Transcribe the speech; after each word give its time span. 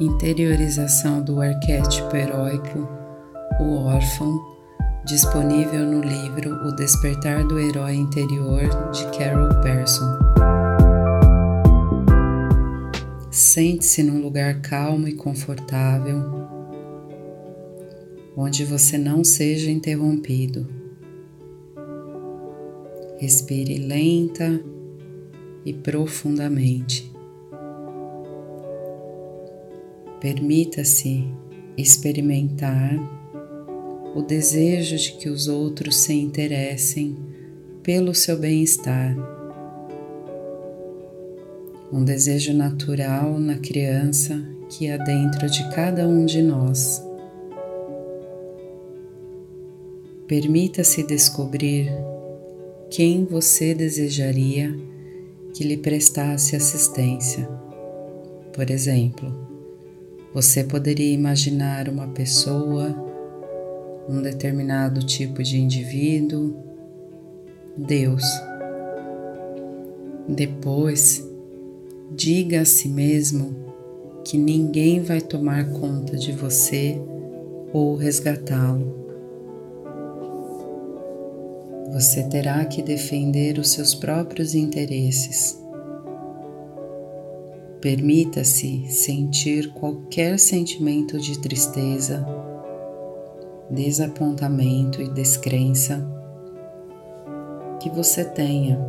Interiorização 0.00 1.22
do 1.22 1.40
arquétipo 1.40 2.16
heróico, 2.16 2.88
o 3.60 3.76
órfão, 3.84 4.40
disponível 5.04 5.86
no 5.86 6.00
livro 6.00 6.50
O 6.66 6.74
Despertar 6.74 7.44
do 7.44 7.60
Herói 7.60 7.94
Interior 7.94 8.90
de 8.90 9.04
Carol 9.16 9.60
Persson. 9.62 10.18
Sente-se 13.30 14.02
num 14.02 14.20
lugar 14.20 14.60
calmo 14.62 15.06
e 15.06 15.14
confortável, 15.14 16.24
onde 18.36 18.64
você 18.64 18.98
não 18.98 19.22
seja 19.22 19.70
interrompido. 19.70 20.66
Respire 23.20 23.78
lenta 23.78 24.60
e 25.64 25.72
profundamente. 25.72 27.13
Permita-se 30.24 31.22
experimentar 31.76 32.98
o 34.16 34.22
desejo 34.22 34.96
de 34.96 35.12
que 35.18 35.28
os 35.28 35.48
outros 35.48 35.96
se 35.96 36.14
interessem 36.14 37.14
pelo 37.82 38.14
seu 38.14 38.38
bem-estar. 38.38 39.14
Um 41.92 42.02
desejo 42.02 42.54
natural 42.54 43.38
na 43.38 43.58
criança 43.58 44.42
que 44.70 44.88
há 44.88 44.96
dentro 44.96 45.46
de 45.46 45.68
cada 45.74 46.08
um 46.08 46.24
de 46.24 46.40
nós. 46.40 47.04
Permita-se 50.26 51.02
descobrir 51.02 51.92
quem 52.88 53.26
você 53.26 53.74
desejaria 53.74 54.74
que 55.52 55.64
lhe 55.64 55.76
prestasse 55.76 56.56
assistência. 56.56 57.46
Por 58.54 58.70
exemplo, 58.70 59.43
você 60.34 60.64
poderia 60.64 61.14
imaginar 61.14 61.88
uma 61.88 62.08
pessoa, 62.08 62.92
um 64.08 64.20
determinado 64.20 65.06
tipo 65.06 65.44
de 65.44 65.60
indivíduo, 65.60 66.56
Deus. 67.76 68.24
Depois, 70.28 71.24
diga 72.10 72.62
a 72.62 72.64
si 72.64 72.88
mesmo 72.88 73.54
que 74.24 74.36
ninguém 74.36 75.00
vai 75.00 75.20
tomar 75.20 75.70
conta 75.70 76.16
de 76.16 76.32
você 76.32 77.00
ou 77.72 77.94
resgatá-lo. 77.94 79.04
Você 81.92 82.24
terá 82.24 82.64
que 82.64 82.82
defender 82.82 83.56
os 83.56 83.68
seus 83.70 83.94
próprios 83.94 84.52
interesses 84.56 85.63
Permita-se 87.84 88.90
sentir 88.90 89.74
qualquer 89.74 90.38
sentimento 90.38 91.18
de 91.18 91.38
tristeza, 91.38 92.26
desapontamento 93.68 95.02
e 95.02 95.10
descrença 95.10 96.02
que 97.78 97.90
você 97.90 98.24
tenha, 98.24 98.80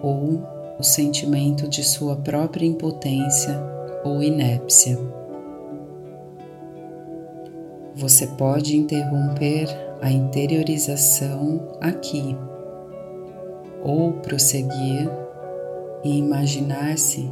ou 0.00 0.44
o 0.78 0.82
sentimento 0.84 1.66
de 1.66 1.82
sua 1.82 2.14
própria 2.14 2.64
impotência 2.64 3.60
ou 4.04 4.22
inépcia. 4.22 4.96
Você 7.96 8.28
pode 8.28 8.76
interromper 8.76 9.66
a 10.00 10.08
interiorização 10.08 11.76
aqui 11.80 12.36
ou 13.82 14.12
prosseguir 14.12 15.10
e 16.04 16.16
imaginar-se 16.16 17.28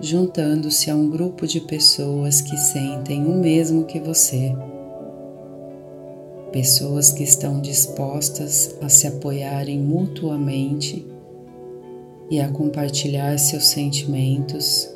juntando-se 0.00 0.90
a 0.90 0.94
um 0.94 1.10
grupo 1.10 1.46
de 1.46 1.60
pessoas 1.60 2.40
que 2.40 2.56
sentem 2.56 3.24
o 3.26 3.36
mesmo 3.36 3.84
que 3.84 3.98
você. 3.98 4.54
Pessoas 6.52 7.10
que 7.12 7.22
estão 7.22 7.60
dispostas 7.60 8.76
a 8.80 8.88
se 8.88 9.06
apoiarem 9.06 9.78
mutuamente 9.78 11.06
e 12.30 12.40
a 12.40 12.48
compartilhar 12.48 13.38
seus 13.38 13.66
sentimentos 13.66 14.88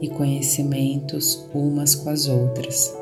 e 0.00 0.08
conhecimentos 0.08 1.46
umas 1.54 1.94
com 1.94 2.10
as 2.10 2.28
outras. 2.28 2.92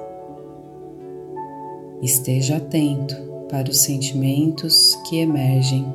Esteja 2.03 2.57
atento 2.57 3.17
para 3.49 3.71
os 3.71 3.81
sentimentos 3.81 4.97
que 5.09 5.19
emergem 5.19 5.87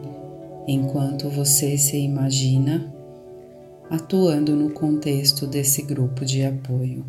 enquanto 0.68 1.30
você 1.30 1.78
se 1.78 1.98
imagina 1.98 2.97
atuando 3.90 4.56
no 4.56 4.70
contexto 4.70 5.48
desse 5.48 5.82
grupo 5.82 6.26
de 6.26 6.44
apoio. 6.44 7.06